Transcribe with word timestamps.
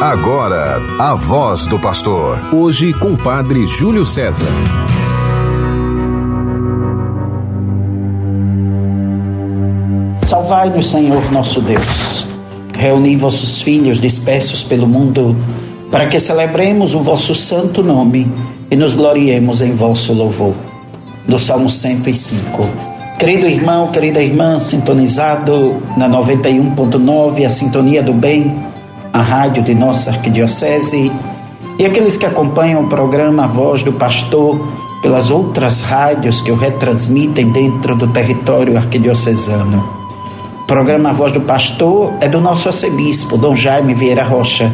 Agora, 0.00 0.78
a 0.98 1.14
voz 1.14 1.66
do 1.66 1.78
pastor. 1.78 2.38
Hoje 2.54 2.90
com 2.94 3.08
o 3.12 3.18
padre 3.18 3.66
Júlio 3.66 4.06
César. 4.06 4.46
Salvai-nos, 10.24 10.88
Senhor 10.88 11.30
nosso 11.30 11.60
Deus. 11.60 12.26
Reuni 12.74 13.14
vossos 13.14 13.60
filhos 13.60 14.00
dispersos 14.00 14.62
pelo 14.62 14.88
mundo, 14.88 15.36
para 15.90 16.08
que 16.08 16.18
celebremos 16.18 16.94
o 16.94 17.00
vosso 17.00 17.34
santo 17.34 17.82
nome 17.82 18.26
e 18.70 18.76
nos 18.76 18.94
gloriemos 18.94 19.60
em 19.60 19.74
vosso 19.74 20.14
louvor. 20.14 20.54
Do 21.28 21.38
Salmo 21.38 21.68
105. 21.68 22.40
Querido 23.18 23.46
irmão, 23.46 23.88
querida 23.88 24.22
irmã, 24.22 24.58
sintonizado 24.58 25.82
na 25.98 26.08
91.9, 26.08 27.44
a 27.44 27.50
sintonia 27.50 28.02
do 28.02 28.14
bem, 28.14 28.56
a 29.12 29.20
rádio 29.20 29.62
de 29.62 29.74
nossa 29.74 30.10
arquidiocese, 30.10 31.10
e 31.78 31.86
aqueles 31.86 32.16
que 32.16 32.26
acompanham 32.26 32.82
o 32.84 32.88
programa 32.88 33.46
Voz 33.46 33.82
do 33.82 33.92
Pastor 33.92 34.68
pelas 35.02 35.30
outras 35.30 35.80
rádios 35.80 36.40
que 36.40 36.52
o 36.52 36.56
retransmitem 36.56 37.50
dentro 37.50 37.96
do 37.96 38.08
território 38.08 38.76
arquidiocesano. 38.76 39.82
O 40.62 40.66
programa 40.66 41.12
Voz 41.12 41.32
do 41.32 41.40
Pastor 41.40 42.12
é 42.20 42.28
do 42.28 42.40
nosso 42.40 42.68
arcebispo, 42.68 43.36
Dom 43.36 43.54
Jaime 43.54 43.94
Vieira 43.94 44.24
Rocha, 44.24 44.70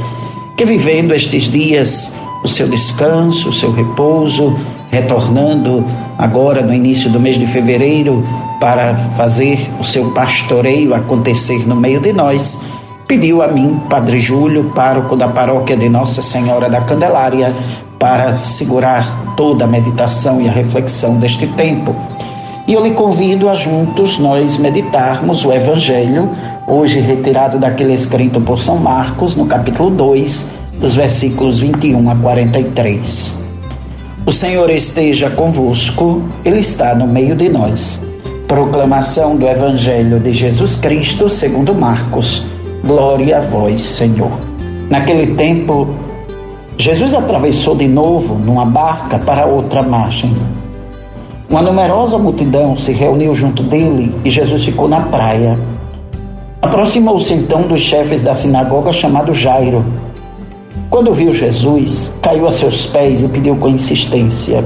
que 0.56 0.64
vivendo 0.64 1.14
estes 1.14 1.44
dias 1.44 2.12
o 2.42 2.48
seu 2.48 2.68
descanso, 2.68 3.48
o 3.48 3.52
seu 3.52 3.72
repouso, 3.72 4.56
retornando 4.90 5.84
agora 6.18 6.62
no 6.62 6.72
início 6.72 7.10
do 7.10 7.20
mês 7.20 7.38
de 7.38 7.46
fevereiro 7.46 8.24
para 8.60 8.94
fazer 9.16 9.70
o 9.78 9.84
seu 9.84 10.10
pastoreio 10.12 10.94
acontecer 10.94 11.66
no 11.66 11.76
meio 11.76 12.00
de 12.00 12.12
nós, 12.12 12.58
pediu 13.06 13.40
a 13.40 13.48
mim, 13.48 13.80
Padre 13.88 14.18
Júlio, 14.18 14.72
pároco 14.74 15.16
da 15.16 15.28
paróquia 15.28 15.76
de 15.76 15.88
Nossa 15.88 16.22
Senhora 16.22 16.68
da 16.68 16.80
Candelária, 16.80 17.54
para 17.98 18.36
segurar 18.36 19.34
toda 19.36 19.64
a 19.64 19.68
meditação 19.68 20.40
e 20.40 20.48
a 20.48 20.52
reflexão 20.52 21.16
deste 21.18 21.46
tempo. 21.48 21.94
E 22.66 22.72
eu 22.72 22.82
lhe 22.82 22.90
convido 22.94 23.48
a 23.48 23.54
juntos 23.54 24.18
nós 24.18 24.58
meditarmos 24.58 25.44
o 25.44 25.52
Evangelho, 25.52 26.30
hoje 26.66 26.98
retirado 26.98 27.58
daquele 27.58 27.94
escrito 27.94 28.40
por 28.40 28.58
São 28.58 28.76
Marcos, 28.76 29.36
no 29.36 29.46
capítulo 29.46 29.88
2, 29.90 30.50
dos 30.80 30.96
versículos 30.96 31.60
21 31.60 32.10
a 32.10 32.16
43. 32.16 33.38
O 34.26 34.32
Senhor 34.32 34.68
esteja 34.70 35.30
convosco, 35.30 36.22
Ele 36.44 36.58
está 36.58 36.92
no 36.92 37.06
meio 37.06 37.36
de 37.36 37.48
nós. 37.48 38.04
Proclamação 38.48 39.36
do 39.36 39.46
Evangelho 39.46 40.18
de 40.18 40.32
Jesus 40.32 40.74
Cristo 40.74 41.28
segundo 41.28 41.72
Marcos. 41.72 42.44
Glória 42.84 43.38
a 43.38 43.40
vós, 43.40 43.82
Senhor. 43.82 44.32
Naquele 44.90 45.34
tempo, 45.34 45.88
Jesus 46.78 47.14
atravessou 47.14 47.74
de 47.74 47.88
novo 47.88 48.34
numa 48.34 48.64
barca 48.64 49.18
para 49.18 49.46
outra 49.46 49.82
margem. 49.82 50.32
Uma 51.48 51.62
numerosa 51.62 52.18
multidão 52.18 52.76
se 52.76 52.92
reuniu 52.92 53.34
junto 53.34 53.62
dele 53.62 54.14
e 54.24 54.30
Jesus 54.30 54.64
ficou 54.64 54.88
na 54.88 55.00
praia. 55.00 55.58
Aproximou-se 56.60 57.32
então 57.32 57.62
dos 57.62 57.80
chefes 57.80 58.22
da 58.22 58.34
sinagoga 58.34 58.92
chamado 58.92 59.32
Jairo. 59.32 59.84
Quando 60.90 61.12
viu 61.12 61.32
Jesus, 61.32 62.16
caiu 62.20 62.46
a 62.46 62.52
seus 62.52 62.86
pés 62.86 63.22
e 63.22 63.28
pediu 63.28 63.56
com 63.56 63.68
insistência: 63.68 64.64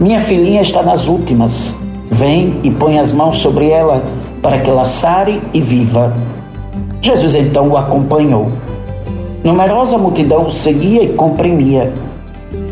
Minha 0.00 0.20
filhinha 0.20 0.62
está 0.62 0.82
nas 0.82 1.06
últimas. 1.06 1.76
Vem 2.10 2.60
e 2.62 2.70
põe 2.70 2.98
as 2.98 3.10
mãos 3.12 3.38
sobre 3.38 3.70
ela 3.70 4.02
para 4.42 4.60
que 4.60 4.68
ela 4.68 4.84
sare 4.84 5.40
e 5.52 5.60
viva. 5.60 6.14
Jesus 7.04 7.34
então 7.34 7.68
o 7.68 7.76
acompanhou. 7.76 8.50
Numerosa 9.44 9.98
multidão 9.98 10.46
o 10.46 10.50
seguia 10.50 11.02
e 11.02 11.08
comprimia. 11.10 11.92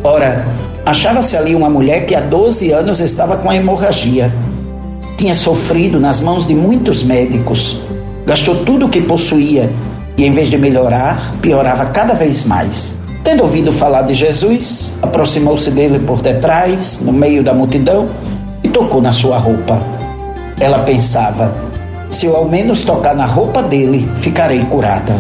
Ora, 0.03 0.47
achava-se 0.87 1.37
ali 1.37 1.55
uma 1.55 1.69
mulher 1.69 2.07
que 2.07 2.15
há 2.15 2.21
12 2.23 2.73
anos 2.73 2.99
estava 2.99 3.37
com 3.37 3.53
hemorragia. 3.53 4.33
Tinha 5.19 5.35
sofrido 5.35 6.01
nas 6.01 6.19
mãos 6.19 6.47
de 6.47 6.55
muitos 6.55 7.03
médicos, 7.03 7.83
gastou 8.25 8.65
tudo 8.65 8.87
o 8.87 8.89
que 8.89 9.03
possuía 9.03 9.71
e, 10.17 10.25
em 10.25 10.33
vez 10.33 10.49
de 10.49 10.57
melhorar, 10.57 11.33
piorava 11.43 11.85
cada 11.85 12.15
vez 12.15 12.43
mais. 12.43 12.99
Tendo 13.23 13.43
ouvido 13.43 13.71
falar 13.71 14.01
de 14.01 14.15
Jesus, 14.15 14.95
aproximou-se 15.03 15.71
dele 15.71 15.99
por 15.99 16.23
detrás, 16.23 17.03
no 17.03 17.13
meio 17.13 17.45
da 17.45 17.53
multidão, 17.53 18.09
e 18.65 18.69
tocou 18.71 19.03
na 19.03 19.13
sua 19.13 19.37
roupa. 19.37 19.79
Ela 20.59 20.79
pensava: 20.85 21.53
se 22.13 22.27
eu 22.27 22.37
ao 22.37 22.45
menos 22.45 22.83
tocar 22.83 23.15
na 23.15 23.25
roupa 23.25 23.63
dele, 23.63 24.09
ficarei 24.17 24.63
curada. 24.67 25.17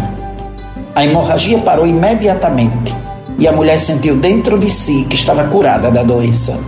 A 0.94 1.04
hemorragia 1.04 1.58
parou 1.58 1.86
imediatamente 1.86 2.94
e 3.38 3.48
a 3.48 3.52
mulher 3.52 3.78
sentiu 3.78 4.16
dentro 4.16 4.58
de 4.58 4.68
si 4.68 5.06
que 5.08 5.14
estava 5.14 5.44
curada 5.44 5.90
da 5.90 6.02
doença. 6.02 6.58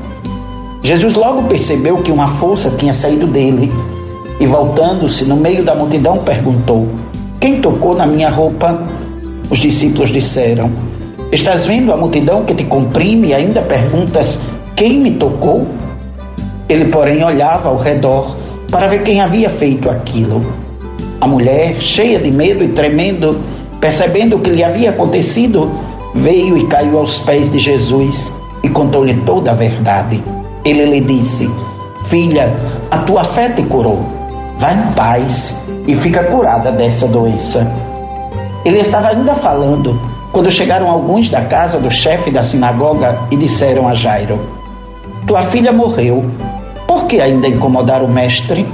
Jesus 0.83 1.15
logo 1.15 1.45
percebeu 1.45 1.99
que 1.99 2.11
uma 2.11 2.27
força 2.27 2.71
tinha 2.71 2.93
saído 2.93 3.27
dele 3.27 3.71
e, 4.41 4.47
voltando-se 4.47 5.25
no 5.25 5.37
meio 5.37 5.63
da 5.63 5.75
multidão, 5.75 6.19
perguntou: 6.19 6.89
Quem 7.39 7.61
tocou 7.61 7.95
na 7.95 8.07
minha 8.07 8.31
roupa? 8.31 8.83
Os 9.51 9.59
discípulos 9.59 10.11
disseram: 10.11 10.71
Estás 11.31 11.67
vendo 11.67 11.93
a 11.93 11.97
multidão 11.97 12.45
que 12.45 12.55
te 12.55 12.65
comprime 12.65 13.29
e 13.29 13.35
ainda 13.35 13.61
perguntas: 13.61 14.43
Quem 14.75 15.01
me 15.01 15.13
tocou? 15.13 15.67
Ele, 16.69 16.87
porém, 16.87 17.23
olhava 17.23 17.69
ao 17.69 17.77
redor 17.77 18.44
para 18.75 18.89
ver 18.89 19.05
quem 19.05 19.21
havia 19.21 19.49
feito 19.49 19.89
aquilo. 19.89 20.45
A 21.21 21.29
mulher, 21.29 21.81
cheia 21.81 22.19
de 22.19 22.29
medo 22.29 22.65
e 22.65 22.71
tremendo, 22.71 23.41
percebendo 23.81 24.35
o 24.35 24.41
que 24.41 24.51
lhe 24.51 24.65
havia 24.65 24.91
acontecido, 24.91 25.71
veio 26.13 26.59
e 26.59 26.67
caiu 26.67 26.99
aos 26.99 27.21
pés 27.21 27.53
de 27.53 27.61
Jesus 27.61 28.37
e 28.65 28.69
contou-lhe 28.69 29.15
toda 29.19 29.53
a 29.53 29.55
verdade. 29.55 30.21
Ele 30.65 30.87
lhe 30.87 31.01
disse: 31.01 31.49
Filha, 32.07 32.53
a 32.91 32.99
tua 32.99 33.23
fé 33.23 33.49
te 33.49 33.63
curou. 33.63 34.05
Vá 34.59 34.73
em 34.73 34.93
paz 34.95 35.57
e 35.87 35.95
fica 35.95 36.25
curada 36.25 36.73
dessa 36.73 37.07
doença. 37.07 37.73
Ele 38.65 38.81
estava 38.81 39.11
ainda 39.11 39.37
falando 39.37 39.97
quando 40.33 40.51
chegaram 40.51 40.91
alguns 40.91 41.31
da 41.31 41.43
casa 41.43 41.79
do 41.79 41.93
chefe 41.93 42.29
da 42.29 42.43
sinagoga 42.43 43.21
e 43.31 43.37
disseram 43.37 43.87
a 43.87 43.95
Jairo: 43.95 44.41
Tua 45.29 45.43
filha 45.43 45.71
morreu 45.71 46.25
por 46.87 47.07
que 47.07 47.21
ainda 47.21 47.49
incomodar 47.49 48.03
o 48.03 48.09
mestre? 48.09 48.67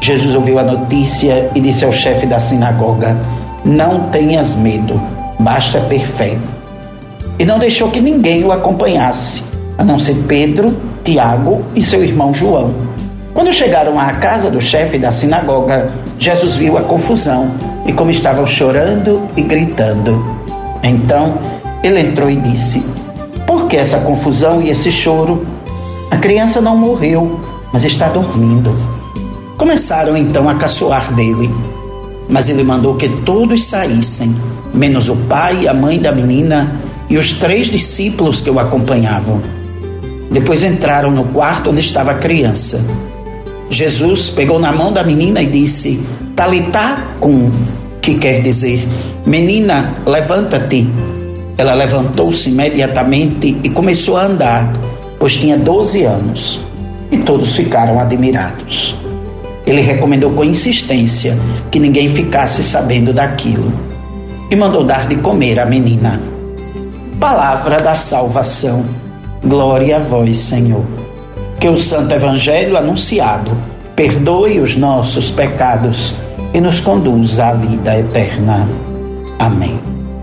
Jesus 0.00 0.34
ouviu 0.34 0.58
a 0.58 0.62
notícia 0.62 1.50
e 1.54 1.60
disse 1.60 1.84
ao 1.84 1.92
chefe 1.92 2.26
da 2.26 2.38
sinagoga: 2.38 3.16
Não 3.64 4.08
tenhas 4.10 4.54
medo, 4.54 5.00
basta 5.38 5.80
ter 5.82 6.06
fé. 6.06 6.38
E 7.38 7.44
não 7.44 7.58
deixou 7.58 7.90
que 7.90 8.00
ninguém 8.00 8.44
o 8.44 8.52
acompanhasse, 8.52 9.44
a 9.76 9.84
não 9.84 9.98
ser 9.98 10.14
Pedro, 10.26 10.74
Tiago 11.04 11.62
e 11.74 11.82
seu 11.82 12.02
irmão 12.02 12.32
João. 12.34 12.74
Quando 13.34 13.52
chegaram 13.52 14.00
à 14.00 14.12
casa 14.14 14.50
do 14.50 14.60
chefe 14.60 14.98
da 14.98 15.10
sinagoga, 15.10 15.92
Jesus 16.18 16.56
viu 16.56 16.76
a 16.76 16.82
confusão 16.82 17.50
e 17.86 17.92
como 17.92 18.10
estavam 18.10 18.46
chorando 18.46 19.28
e 19.36 19.42
gritando. 19.42 20.24
Então 20.82 21.38
ele 21.82 22.00
entrou 22.00 22.30
e 22.30 22.36
disse: 22.36 22.84
Por 23.46 23.68
que 23.68 23.76
essa 23.76 24.00
confusão 24.00 24.60
e 24.60 24.70
esse 24.70 24.90
choro? 24.90 25.46
A 26.10 26.16
criança 26.16 26.60
não 26.60 26.74
morreu, 26.74 27.38
mas 27.70 27.84
está 27.84 28.08
dormindo. 28.08 28.74
Começaram 29.58 30.16
então 30.16 30.48
a 30.48 30.54
caçoar 30.54 31.12
dele, 31.12 31.50
mas 32.28 32.48
ele 32.48 32.64
mandou 32.64 32.94
que 32.94 33.08
todos 33.22 33.64
saíssem, 33.64 34.34
menos 34.72 35.10
o 35.10 35.16
pai 35.16 35.62
e 35.62 35.68
a 35.68 35.74
mãe 35.74 35.98
da 35.98 36.10
menina 36.10 36.80
e 37.10 37.18
os 37.18 37.32
três 37.34 37.66
discípulos 37.66 38.40
que 38.40 38.50
o 38.50 38.58
acompanhavam. 38.58 39.42
Depois 40.30 40.64
entraram 40.64 41.10
no 41.10 41.24
quarto 41.24 41.70
onde 41.70 41.80
estava 41.80 42.12
a 42.12 42.14
criança. 42.14 42.82
Jesus 43.68 44.30
pegou 44.30 44.58
na 44.58 44.72
mão 44.72 44.90
da 44.90 45.04
menina 45.04 45.42
e 45.42 45.46
disse: 45.46 46.00
Talitá 46.34 47.04
cum, 47.20 47.50
que 48.00 48.14
quer 48.14 48.40
dizer: 48.40 48.88
Menina, 49.26 49.94
levanta-te. 50.06 50.88
Ela 51.58 51.74
levantou-se 51.74 52.48
imediatamente 52.48 53.58
e 53.62 53.68
começou 53.68 54.16
a 54.16 54.24
andar 54.24 54.72
pois 55.18 55.36
tinha 55.36 55.58
12 55.58 56.04
anos, 56.04 56.60
e 57.10 57.18
todos 57.18 57.56
ficaram 57.56 57.98
admirados. 57.98 58.96
Ele 59.66 59.80
recomendou 59.80 60.30
com 60.32 60.44
insistência 60.44 61.36
que 61.70 61.78
ninguém 61.78 62.08
ficasse 62.08 62.62
sabendo 62.62 63.12
daquilo 63.12 63.72
e 64.50 64.56
mandou 64.56 64.84
dar 64.84 65.06
de 65.06 65.16
comer 65.16 65.58
à 65.60 65.66
menina. 65.66 66.20
Palavra 67.20 67.78
da 67.78 67.94
salvação. 67.94 68.84
Glória 69.44 69.96
a 69.96 69.98
vós, 69.98 70.38
Senhor. 70.38 70.84
Que 71.60 71.68
o 71.68 71.76
Santo 71.76 72.14
Evangelho 72.14 72.76
anunciado 72.76 73.50
perdoe 73.94 74.60
os 74.60 74.76
nossos 74.76 75.30
pecados 75.30 76.14
e 76.54 76.60
nos 76.60 76.80
conduza 76.80 77.46
à 77.46 77.52
vida 77.52 77.98
eterna. 77.98 78.66
Amém. 79.38 79.78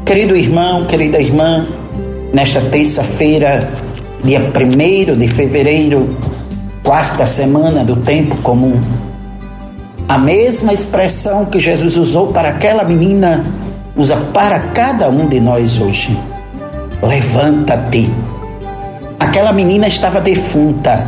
Querido 0.06 0.36
irmão, 0.36 0.86
querida 0.86 1.20
irmã, 1.20 1.66
nesta 2.34 2.62
terça-feira 2.62 3.68
dia 4.26 4.40
1 4.40 5.18
de 5.20 5.28
fevereiro, 5.28 6.10
quarta 6.84 7.28
semana 7.28 7.86
do 7.86 7.98
tempo 7.98 8.36
comum. 8.38 8.74
A 10.10 10.18
mesma 10.18 10.74
expressão 10.74 11.46
que 11.46 11.60
Jesus 11.60 11.96
usou 11.96 12.34
para 12.34 12.50
aquela 12.50 12.84
menina 12.84 13.44
usa 13.96 14.18
para 14.34 14.60
cada 14.60 15.10
um 15.10 15.28
de 15.28 15.40
nós 15.40 15.80
hoje. 15.80 16.18
Levanta-te. 17.04 18.10
Aquela 19.20 19.54
menina 19.54 19.88
estava 19.88 20.20
defunta 20.20 21.06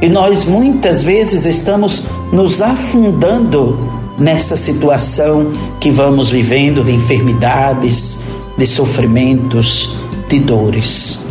e 0.00 0.08
nós 0.08 0.46
muitas 0.46 1.02
vezes 1.02 1.44
estamos 1.44 2.02
nos 2.32 2.62
afundando 2.62 3.78
nessa 4.18 4.56
situação 4.56 5.52
que 5.80 5.90
vamos 5.90 6.30
vivendo 6.30 6.82
de 6.82 6.92
enfermidades, 6.92 8.18
de 8.56 8.66
sofrimentos, 8.66 9.94
de 10.30 10.40
dores. 10.40 11.27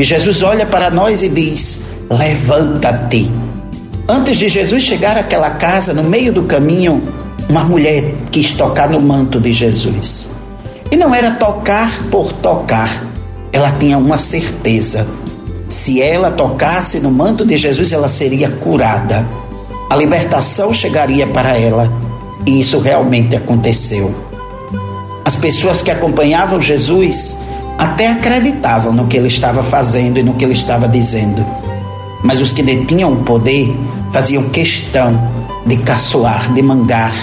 E 0.00 0.02
Jesus 0.02 0.42
olha 0.42 0.64
para 0.64 0.90
nós 0.90 1.22
e 1.22 1.28
diz: 1.28 1.82
Levanta-te. 2.10 3.30
Antes 4.08 4.38
de 4.38 4.48
Jesus 4.48 4.82
chegar 4.82 5.18
àquela 5.18 5.50
casa, 5.50 5.92
no 5.92 6.02
meio 6.02 6.32
do 6.32 6.44
caminho, 6.44 7.02
uma 7.50 7.64
mulher 7.64 8.14
quis 8.30 8.54
tocar 8.54 8.88
no 8.88 8.98
manto 8.98 9.38
de 9.38 9.52
Jesus. 9.52 10.30
E 10.90 10.96
não 10.96 11.14
era 11.14 11.32
tocar 11.32 12.02
por 12.04 12.32
tocar, 12.32 13.04
ela 13.52 13.72
tinha 13.72 13.98
uma 13.98 14.16
certeza. 14.16 15.06
Se 15.68 16.00
ela 16.00 16.30
tocasse 16.30 16.98
no 16.98 17.10
manto 17.10 17.44
de 17.44 17.58
Jesus, 17.58 17.92
ela 17.92 18.08
seria 18.08 18.48
curada. 18.48 19.28
A 19.90 19.96
libertação 19.96 20.72
chegaria 20.72 21.26
para 21.26 21.58
ela. 21.58 21.92
E 22.46 22.58
isso 22.58 22.78
realmente 22.78 23.36
aconteceu. 23.36 24.14
As 25.26 25.36
pessoas 25.36 25.82
que 25.82 25.90
acompanhavam 25.90 26.58
Jesus 26.58 27.36
até 27.80 28.08
acreditavam 28.08 28.92
no 28.92 29.06
que 29.06 29.16
ele 29.16 29.28
estava 29.28 29.62
fazendo 29.62 30.18
e 30.18 30.22
no 30.22 30.34
que 30.34 30.44
ele 30.44 30.52
estava 30.52 30.86
dizendo. 30.86 31.42
Mas 32.22 32.42
os 32.42 32.52
que 32.52 32.62
detinham 32.62 33.10
o 33.10 33.24
poder 33.24 33.74
faziam 34.12 34.50
questão 34.50 35.18
de 35.64 35.78
caçoar, 35.78 36.52
de 36.52 36.60
mangar, 36.60 37.14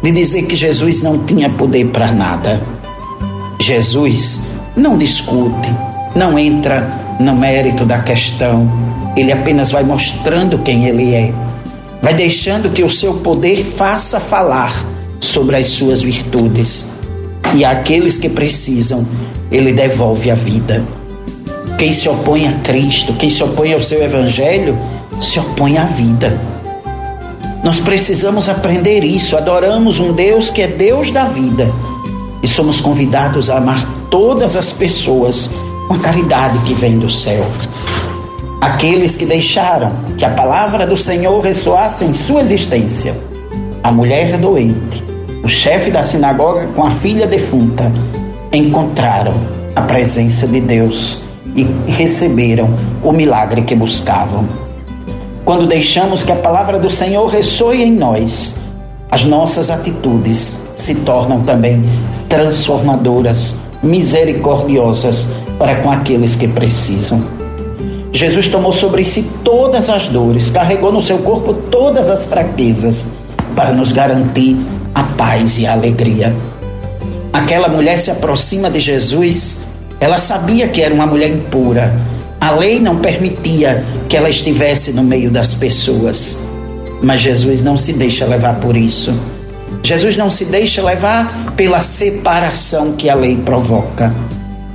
de 0.00 0.12
dizer 0.12 0.46
que 0.46 0.54
Jesus 0.54 1.02
não 1.02 1.18
tinha 1.18 1.50
poder 1.50 1.86
para 1.86 2.12
nada. 2.12 2.62
Jesus 3.58 4.40
não 4.76 4.96
discute, 4.96 5.74
não 6.14 6.38
entra 6.38 7.16
no 7.18 7.34
mérito 7.34 7.84
da 7.84 7.98
questão, 7.98 8.70
ele 9.16 9.32
apenas 9.32 9.72
vai 9.72 9.82
mostrando 9.82 10.58
quem 10.58 10.86
ele 10.86 11.12
é, 11.12 11.34
vai 12.00 12.14
deixando 12.14 12.70
que 12.70 12.84
o 12.84 12.88
seu 12.88 13.14
poder 13.14 13.64
faça 13.64 14.20
falar 14.20 14.84
sobre 15.18 15.56
as 15.56 15.66
suas 15.66 16.02
virtudes. 16.02 16.93
E 17.54 17.64
àqueles 17.64 18.18
que 18.18 18.28
precisam, 18.28 19.06
ele 19.50 19.72
devolve 19.72 20.30
a 20.30 20.34
vida. 20.34 20.84
Quem 21.78 21.92
se 21.92 22.08
opõe 22.08 22.46
a 22.48 22.52
Cristo, 22.60 23.12
quem 23.14 23.30
se 23.30 23.42
opõe 23.42 23.72
ao 23.72 23.80
seu 23.80 24.02
evangelho, 24.02 24.78
se 25.20 25.38
opõe 25.38 25.78
à 25.78 25.84
vida. 25.84 26.38
Nós 27.62 27.80
precisamos 27.80 28.48
aprender 28.48 29.02
isso. 29.02 29.36
Adoramos 29.36 29.98
um 29.98 30.12
Deus 30.12 30.50
que 30.50 30.62
é 30.62 30.66
Deus 30.66 31.10
da 31.10 31.24
vida 31.24 31.72
e 32.42 32.46
somos 32.46 32.78
convidados 32.78 33.48
a 33.48 33.56
amar 33.56 33.88
todas 34.10 34.54
as 34.54 34.70
pessoas 34.70 35.48
com 35.88 35.94
a 35.94 35.98
caridade 35.98 36.58
que 36.66 36.74
vem 36.74 36.98
do 36.98 37.10
céu. 37.10 37.42
Aqueles 38.60 39.16
que 39.16 39.24
deixaram 39.24 39.92
que 40.18 40.24
a 40.24 40.30
palavra 40.30 40.86
do 40.86 40.96
Senhor 40.96 41.40
ressoasse 41.40 42.04
em 42.04 42.12
sua 42.12 42.42
existência. 42.42 43.18
A 43.82 43.90
mulher 43.90 44.36
doente, 44.36 45.02
o 45.44 45.48
chefe 45.48 45.90
da 45.90 46.02
sinagoga 46.02 46.66
com 46.74 46.84
a 46.84 46.90
filha 46.90 47.26
defunta, 47.26 47.92
encontraram 48.50 49.34
a 49.76 49.82
presença 49.82 50.46
de 50.46 50.58
Deus 50.58 51.22
e 51.54 51.64
receberam 51.86 52.74
o 53.02 53.12
milagre 53.12 53.60
que 53.60 53.74
buscavam. 53.74 54.48
Quando 55.44 55.66
deixamos 55.66 56.24
que 56.24 56.32
a 56.32 56.36
palavra 56.36 56.78
do 56.78 56.88
Senhor 56.88 57.26
ressoe 57.26 57.82
em 57.82 57.92
nós, 57.92 58.56
as 59.10 59.26
nossas 59.26 59.68
atitudes 59.68 60.66
se 60.76 60.94
tornam 60.94 61.42
também 61.42 61.84
transformadoras, 62.26 63.58
misericordiosas 63.82 65.28
para 65.58 65.82
com 65.82 65.90
aqueles 65.90 66.34
que 66.34 66.48
precisam. 66.48 67.22
Jesus 68.12 68.48
tomou 68.48 68.72
sobre 68.72 69.04
si 69.04 69.22
todas 69.44 69.90
as 69.90 70.08
dores, 70.08 70.50
carregou 70.50 70.90
no 70.90 71.02
seu 71.02 71.18
corpo 71.18 71.52
todas 71.52 72.08
as 72.08 72.24
fraquezas 72.24 73.06
para 73.54 73.72
nos 73.72 73.92
garantir 73.92 74.56
a 74.94 75.02
paz 75.02 75.58
e 75.58 75.66
a 75.66 75.72
alegria. 75.72 76.34
Aquela 77.32 77.68
mulher 77.68 77.98
se 77.98 78.10
aproxima 78.10 78.70
de 78.70 78.78
Jesus, 78.78 79.60
ela 80.00 80.18
sabia 80.18 80.68
que 80.68 80.80
era 80.80 80.94
uma 80.94 81.06
mulher 81.06 81.30
impura, 81.30 81.92
a 82.40 82.50
lei 82.50 82.78
não 82.78 82.96
permitia 82.96 83.84
que 84.08 84.16
ela 84.16 84.28
estivesse 84.28 84.92
no 84.92 85.02
meio 85.02 85.30
das 85.30 85.54
pessoas. 85.54 86.38
Mas 87.02 87.20
Jesus 87.20 87.62
não 87.62 87.76
se 87.76 87.92
deixa 87.92 88.26
levar 88.26 88.60
por 88.60 88.76
isso. 88.76 89.12
Jesus 89.82 90.16
não 90.16 90.30
se 90.30 90.44
deixa 90.44 90.82
levar 90.82 91.54
pela 91.56 91.80
separação 91.80 92.92
que 92.92 93.08
a 93.08 93.14
lei 93.14 93.36
provoca. 93.36 94.14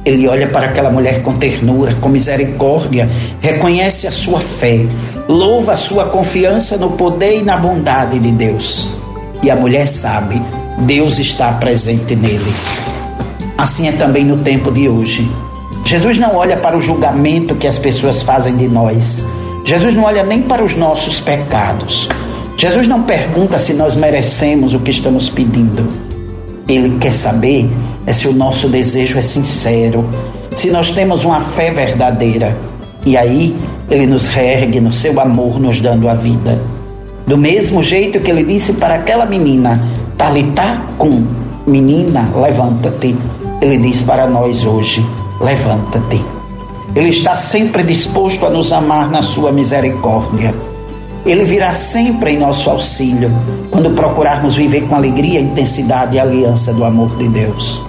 Ele 0.05 0.27
olha 0.27 0.47
para 0.47 0.67
aquela 0.67 0.89
mulher 0.89 1.21
com 1.21 1.37
ternura, 1.37 1.95
com 1.95 2.09
misericórdia, 2.09 3.09
reconhece 3.39 4.07
a 4.07 4.11
sua 4.11 4.39
fé, 4.39 4.79
louva 5.27 5.73
a 5.73 5.75
sua 5.75 6.05
confiança 6.05 6.77
no 6.77 6.91
poder 6.91 7.39
e 7.39 7.43
na 7.43 7.57
bondade 7.57 8.17
de 8.17 8.31
Deus. 8.31 8.89
E 9.41 9.49
a 9.49 9.55
mulher 9.55 9.87
sabe, 9.87 10.41
Deus 10.79 11.19
está 11.19 11.53
presente 11.53 12.15
nele. 12.15 12.53
Assim 13.57 13.87
é 13.87 13.91
também 13.91 14.23
no 14.23 14.37
tempo 14.37 14.71
de 14.71 14.87
hoje. 14.87 15.29
Jesus 15.85 16.17
não 16.17 16.35
olha 16.35 16.57
para 16.57 16.77
o 16.77 16.81
julgamento 16.81 17.55
que 17.55 17.67
as 17.67 17.77
pessoas 17.77 18.23
fazem 18.23 18.55
de 18.55 18.67
nós. 18.67 19.25
Jesus 19.65 19.95
não 19.95 20.03
olha 20.03 20.23
nem 20.23 20.41
para 20.41 20.63
os 20.63 20.75
nossos 20.75 21.19
pecados. 21.19 22.07
Jesus 22.57 22.87
não 22.87 23.03
pergunta 23.03 23.57
se 23.57 23.73
nós 23.73 23.95
merecemos 23.95 24.73
o 24.73 24.79
que 24.79 24.91
estamos 24.91 25.29
pedindo. 25.29 25.87
Ele 26.67 26.97
quer 26.99 27.13
saber 27.13 27.69
é 28.05 28.13
se 28.13 28.27
o 28.27 28.33
nosso 28.33 28.67
desejo 28.67 29.17
é 29.17 29.21
sincero, 29.21 30.07
se 30.55 30.69
nós 30.71 30.91
temos 30.91 31.23
uma 31.23 31.41
fé 31.41 31.71
verdadeira. 31.71 32.57
E 33.05 33.15
aí 33.15 33.55
ele 33.89 34.05
nos 34.05 34.27
reergue 34.27 34.79
no 34.79 34.91
seu 34.91 35.19
amor, 35.19 35.59
nos 35.59 35.79
dando 35.79 36.09
a 36.09 36.13
vida. 36.13 36.61
Do 37.29 37.37
mesmo 37.37 37.83
jeito 37.83 38.19
que 38.19 38.31
ele 38.31 38.43
disse 38.43 38.73
para 38.73 38.95
aquela 38.95 39.23
menina, 39.23 39.79
Talitá 40.17 40.81
com 40.97 41.27
menina, 41.67 42.27
levanta-te. 42.35 43.15
Ele 43.61 43.77
diz 43.77 44.01
para 44.01 44.25
nós 44.25 44.65
hoje, 44.65 45.05
levanta-te. 45.39 46.25
Ele 46.95 47.09
está 47.09 47.35
sempre 47.35 47.83
disposto 47.83 48.47
a 48.47 48.49
nos 48.49 48.73
amar 48.73 49.11
na 49.11 49.21
sua 49.21 49.51
misericórdia. 49.51 50.55
Ele 51.23 51.43
virá 51.43 51.71
sempre 51.71 52.31
em 52.31 52.39
nosso 52.39 52.67
auxílio 52.67 53.31
quando 53.69 53.91
procurarmos 53.91 54.55
viver 54.55 54.87
com 54.87 54.95
alegria, 54.95 55.39
intensidade 55.39 56.15
e 56.15 56.19
aliança 56.19 56.73
do 56.73 56.83
amor 56.83 57.15
de 57.17 57.27
Deus. 57.27 57.79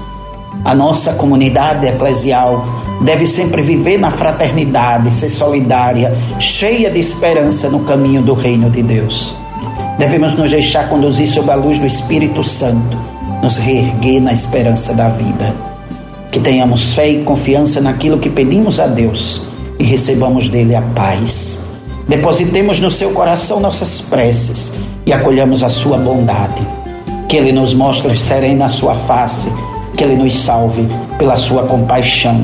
A 0.65 0.75
nossa 0.75 1.15
comunidade 1.15 1.87
eclesial 1.87 2.65
deve 3.01 3.27
sempre 3.27 3.63
viver 3.63 3.99
na 3.99 4.11
fraternidade, 4.11 5.13
ser 5.13 5.31
solidária, 5.31 6.15
cheia 6.39 6.91
de 6.91 6.99
esperança 6.99 7.69
no 7.69 7.81
caminho 7.81 8.23
do 8.23 8.35
reino 8.35 8.69
de 8.71 8.83
Deus. 8.83 9.35
Devemos 9.99 10.33
nos 10.35 10.51
deixar 10.51 10.89
conduzir 10.89 11.27
sob 11.27 11.51
a 11.51 11.55
luz 11.55 11.79
do 11.79 11.87
Espírito 11.87 12.45
Santo, 12.45 12.97
nos 13.43 13.57
reerguer 13.57 14.21
na 14.21 14.33
esperança 14.33 14.93
da 14.93 15.09
vida. 15.09 15.55
Que 16.31 16.41
tenhamos 16.41 16.95
fé 16.95 17.09
e 17.09 17.23
confiança 17.25 17.81
naquilo 17.81 18.19
que 18.19 18.29
pedimos 18.29 18.79
a 18.79 18.87
Deus 18.87 19.47
e 19.79 19.85
recebamos 19.85 20.49
dele 20.49 20.77
a 20.77 20.83
paz. 20.83 21.61
Depositemos 22.07 22.81
no 22.81 22.91
seu 22.91 23.13
coração 23.13 23.61
nossas 23.61 24.01
preces 24.01 24.73
e 25.07 25.13
acolhamos 25.13 25.63
a 25.63 25.69
sua 25.69 25.97
bondade. 25.97 26.67
Que 27.29 27.37
ele 27.37 27.53
nos 27.53 27.73
mostre 27.73 28.17
serena 28.19 28.67
a 28.67 28.69
sua 28.69 28.95
face, 28.95 29.49
que 29.97 30.05
ele 30.05 30.17
nos 30.17 30.35
salve 30.35 30.87
pela 31.19 31.37
sua 31.37 31.65
compaixão 31.65 32.41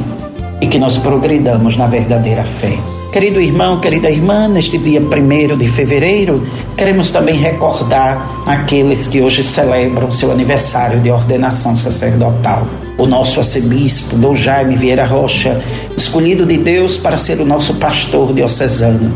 e 0.61 0.67
que 0.67 0.79
nós 0.79 0.97
progridamos 0.97 1.77
na 1.77 1.87
verdadeira 1.87 2.45
fé. 2.45 2.77
Querido 3.13 3.41
irmão, 3.41 3.81
querida 3.81 4.11
irmã, 4.11 4.47
neste 4.47 4.77
dia 4.77 5.01
1 5.01 5.57
de 5.57 5.69
fevereiro, 5.69 6.47
queremos 6.77 7.11
também 7.11 7.37
recordar 7.37 8.45
aqueles 8.47 9.07
que 9.07 9.23
hoje 9.23 9.43
celebram 9.43 10.13
seu 10.13 10.31
aniversário 10.31 11.01
de 11.01 11.11
ordenação 11.11 11.75
sacerdotal. 11.77 12.67
O 12.99 13.07
nosso 13.07 13.39
arcebispo, 13.39 14.17
Dom 14.17 14.35
Jaime 14.35 14.77
Vieira 14.77 15.07
Rocha, 15.07 15.63
escolhido 15.97 16.45
de 16.45 16.59
Deus 16.59 16.99
para 16.99 17.17
ser 17.17 17.41
o 17.41 17.47
nosso 17.47 17.75
pastor 17.77 18.35
diocesano. 18.35 19.15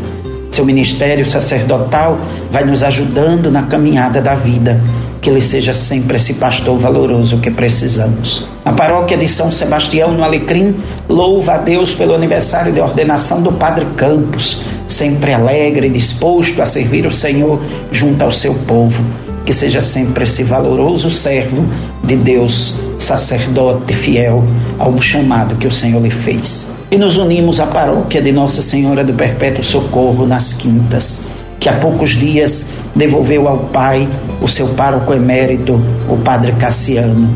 Seu 0.49 0.65
ministério 0.65 1.25
sacerdotal 1.25 2.17
vai 2.49 2.65
nos 2.65 2.81
ajudando 2.81 3.51
na 3.51 3.63
caminhada 3.63 4.19
da 4.19 4.33
vida 4.33 4.81
que 5.21 5.29
ele 5.29 5.39
seja 5.39 5.71
sempre 5.71 6.17
esse 6.17 6.33
pastor 6.33 6.77
valoroso 6.79 7.37
que 7.37 7.51
precisamos. 7.51 8.47
A 8.65 8.73
paróquia 8.73 9.15
de 9.15 9.27
São 9.27 9.51
Sebastião, 9.51 10.11
no 10.11 10.23
Alecrim, 10.23 10.75
louva 11.07 11.53
a 11.53 11.57
Deus 11.59 11.93
pelo 11.93 12.15
aniversário 12.15 12.73
de 12.73 12.81
ordenação 12.81 13.41
do 13.41 13.51
Padre 13.51 13.85
Campos, 13.95 14.63
sempre 14.87 15.31
alegre 15.31 15.87
e 15.87 15.91
disposto 15.91 16.59
a 16.59 16.65
servir 16.65 17.05
o 17.05 17.11
Senhor 17.11 17.61
junto 17.91 18.23
ao 18.23 18.31
seu 18.31 18.55
povo. 18.65 19.03
Que 19.45 19.53
seja 19.53 19.81
sempre 19.81 20.23
esse 20.23 20.43
valoroso 20.43 21.09
servo 21.09 21.65
de 22.03 22.15
Deus, 22.15 22.75
sacerdote 22.97 23.93
fiel 23.93 24.43
ao 24.77 24.99
chamado 25.01 25.55
que 25.55 25.67
o 25.67 25.71
Senhor 25.71 26.01
lhe 26.01 26.11
fez. 26.11 26.75
E 26.91 26.97
nos 26.97 27.17
unimos 27.17 27.59
à 27.59 27.65
paróquia 27.65 28.21
de 28.21 28.31
Nossa 28.31 28.61
Senhora 28.61 29.03
do 29.03 29.13
Perpétuo 29.13 29.63
Socorro 29.63 30.27
nas 30.27 30.53
Quintas 30.53 31.21
que 31.61 31.69
há 31.69 31.73
poucos 31.73 32.09
dias 32.09 32.71
devolveu 32.95 33.47
ao 33.47 33.59
Pai 33.59 34.09
o 34.41 34.47
seu 34.47 34.69
pároco 34.69 35.13
emérito, 35.13 35.79
o 36.09 36.17
Padre 36.17 36.51
Cassiano. 36.53 37.29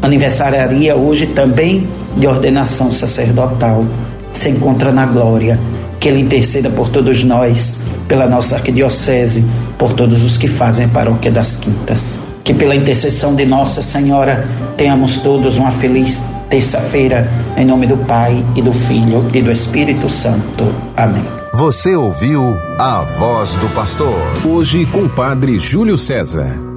aniversariaria 0.00 0.94
hoje 0.94 1.26
também 1.26 1.88
de 2.16 2.28
ordenação 2.28 2.92
sacerdotal, 2.92 3.84
se 4.32 4.48
encontra 4.48 4.92
na 4.92 5.04
glória. 5.04 5.58
Que 5.98 6.08
Ele 6.08 6.20
interceda 6.20 6.70
por 6.70 6.90
todos 6.90 7.24
nós, 7.24 7.80
pela 8.06 8.28
nossa 8.28 8.54
arquidiocese, 8.54 9.44
por 9.76 9.94
todos 9.94 10.22
os 10.22 10.38
que 10.38 10.46
fazem 10.46 10.88
paróquia 10.88 11.32
das 11.32 11.56
Quintas. 11.56 12.22
Que 12.44 12.54
pela 12.54 12.76
intercessão 12.76 13.34
de 13.34 13.44
Nossa 13.44 13.82
Senhora 13.82 14.46
tenhamos 14.76 15.16
todos 15.16 15.56
uma 15.56 15.72
feliz 15.72 16.22
terça-feira, 16.48 17.28
em 17.56 17.64
nome 17.64 17.88
do 17.88 17.96
Pai 17.96 18.44
e 18.54 18.62
do 18.62 18.72
Filho 18.72 19.28
e 19.34 19.42
do 19.42 19.50
Espírito 19.50 20.08
Santo. 20.08 20.72
Amém. 20.96 21.35
Você 21.56 21.96
ouviu 21.96 22.58
a 22.78 23.00
voz 23.00 23.54
do 23.54 23.74
pastor. 23.74 24.12
Hoje 24.46 24.84
com 24.84 25.04
o 25.04 25.08
Padre 25.08 25.58
Júlio 25.58 25.96
César. 25.96 26.75